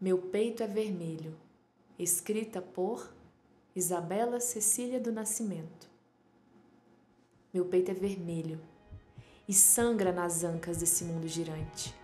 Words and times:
Meu 0.00 0.18
peito 0.18 0.62
é 0.62 0.66
vermelho, 0.66 1.36
escrita 1.96 2.60
por 2.60 3.14
Isabela 3.76 4.40
Cecília 4.40 4.98
do 4.98 5.12
Nascimento. 5.12 5.88
Meu 7.52 7.64
peito 7.64 7.92
é 7.92 7.94
vermelho 7.94 8.60
e 9.46 9.54
sangra 9.54 10.12
nas 10.12 10.42
ancas 10.42 10.78
desse 10.78 11.04
mundo 11.04 11.28
girante. 11.28 11.94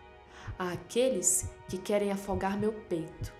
Há 0.56 0.72
aqueles 0.72 1.50
que 1.68 1.76
querem 1.78 2.12
afogar 2.12 2.56
meu 2.56 2.72
peito, 2.72 3.32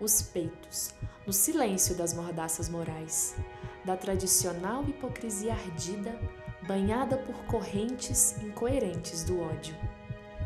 os 0.00 0.20
peitos, 0.20 0.92
no 1.24 1.32
silêncio 1.32 1.94
das 1.94 2.12
mordaças 2.12 2.68
morais, 2.68 3.36
da 3.84 3.96
tradicional 3.96 4.82
hipocrisia 4.82 5.52
ardida, 5.52 6.18
banhada 6.66 7.16
por 7.16 7.36
correntes 7.46 8.36
incoerentes 8.42 9.22
do 9.22 9.40
ódio, 9.40 9.76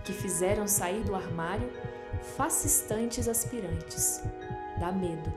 que 0.04 0.12
fizeram 0.12 0.68
sair 0.68 1.02
do 1.04 1.14
armário 1.14 1.70
fascistantes 2.23 3.29
aspirantes. 3.29 4.23
Dá 4.79 4.93
medo, 4.93 5.33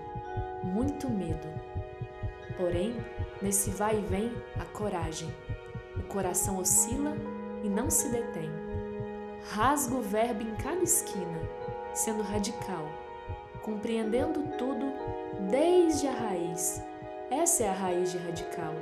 muito 0.63 1.09
medo. 1.09 1.47
Porém, 2.57 2.95
nesse 3.41 3.69
vai 3.69 3.97
e 3.97 4.01
vem, 4.01 4.31
a 4.59 4.65
coragem. 4.65 5.33
O 5.97 6.03
coração 6.03 6.57
oscila 6.57 7.15
e 7.63 7.69
não 7.69 7.89
se 7.89 8.09
detém. 8.09 8.49
Rasga 9.51 9.95
o 9.95 10.01
verbo 10.01 10.41
em 10.41 10.55
cada 10.55 10.83
esquina, 10.83 11.39
sendo 11.93 12.21
radical, 12.21 12.85
compreendendo 13.61 14.43
tudo 14.57 14.91
desde 15.49 16.07
a 16.07 16.11
raiz. 16.11 16.81
Essa 17.31 17.63
é 17.63 17.69
a 17.69 17.73
raiz 17.73 18.11
de 18.11 18.17
radical. 18.17 18.73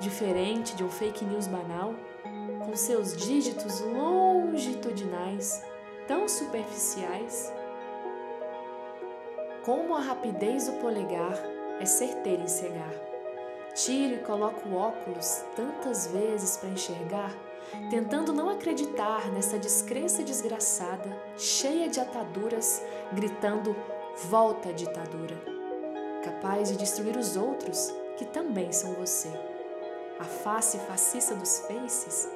Diferente 0.00 0.76
de 0.76 0.84
um 0.84 0.90
fake 0.90 1.24
news 1.24 1.46
banal, 1.46 1.94
com 2.64 2.74
seus 2.74 3.16
dígitos 3.16 3.80
longitudinais 3.80 5.62
tão 6.06 6.28
superficiais. 6.28 7.52
Como 9.64 9.94
a 9.94 10.00
rapidez 10.00 10.66
do 10.66 10.74
polegar 10.74 11.36
é 11.80 11.84
certeira 11.84 12.42
em 12.42 12.48
cegar. 12.48 12.94
Tiro 13.74 14.14
e 14.14 14.18
coloco 14.18 14.74
óculos 14.74 15.44
tantas 15.54 16.06
vezes 16.06 16.56
para 16.56 16.70
enxergar, 16.70 17.34
tentando 17.90 18.32
não 18.32 18.48
acreditar 18.48 19.30
nessa 19.32 19.58
descrença 19.58 20.22
desgraçada, 20.22 21.14
cheia 21.36 21.88
de 21.88 22.00
ataduras, 22.00 22.82
gritando: 23.12 23.76
volta 24.28 24.72
ditadura! 24.72 25.36
Capaz 26.22 26.70
de 26.70 26.76
destruir 26.76 27.16
os 27.16 27.36
outros 27.36 27.94
que 28.16 28.24
também 28.24 28.72
são 28.72 28.94
você. 28.94 29.28
A 30.18 30.24
face 30.24 30.78
fascista 30.78 31.34
dos 31.34 31.58
faces 31.58 32.28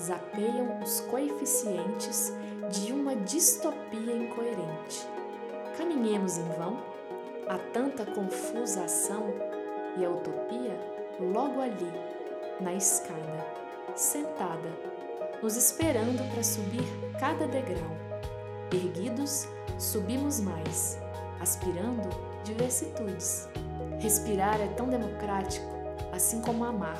zapeiam 0.00 0.80
os 0.82 1.00
coeficientes 1.00 2.32
de 2.70 2.92
uma 2.92 3.16
distopia 3.16 4.14
incoerente. 4.14 5.08
Caminhemos 5.76 6.36
em 6.36 6.48
vão? 6.50 6.82
Há 7.48 7.58
tanta 7.72 8.04
confusa 8.04 8.84
ação 8.84 9.32
e 9.96 10.04
a 10.04 10.10
utopia 10.10 10.78
logo 11.18 11.60
ali, 11.60 11.90
na 12.60 12.74
escada, 12.74 13.46
sentada, 13.94 14.70
nos 15.42 15.56
esperando 15.56 16.22
para 16.32 16.42
subir 16.42 16.84
cada 17.18 17.46
degrau. 17.46 17.96
Erguidos, 18.70 19.48
subimos 19.78 20.40
mais, 20.40 20.98
aspirando 21.40 22.08
diversitudes. 22.44 23.48
Respirar 23.98 24.60
é 24.60 24.68
tão 24.68 24.88
democrático, 24.88 25.66
assim 26.12 26.40
como 26.42 26.64
amar. 26.64 26.98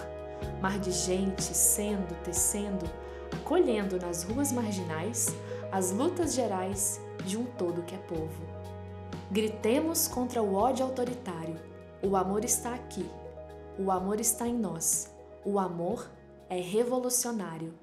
Mar 0.63 0.79
de 0.79 0.93
gente 0.93 1.43
sendo, 1.43 2.15
tecendo, 2.23 2.89
acolhendo 3.33 3.99
nas 3.99 4.25
ruas 4.25 4.53
marginais 4.53 5.35
as 5.71 5.91
lutas 5.91 6.35
gerais 6.35 7.01
de 7.25 7.37
um 7.37 7.45
todo 7.45 7.83
que 7.83 7.95
é 7.95 7.99
povo. 7.99 8.43
Gritemos 9.31 10.09
contra 10.09 10.43
o 10.43 10.55
ódio 10.55 10.85
autoritário. 10.85 11.57
O 12.03 12.17
amor 12.17 12.45
está 12.45 12.75
aqui. 12.75 13.09
O 13.79 13.91
amor 13.91 14.21
está 14.21 14.47
em 14.47 14.55
nós. 14.55 15.15
O 15.45 15.59
amor 15.59 16.09
é 16.49 16.61
revolucionário. 16.61 17.75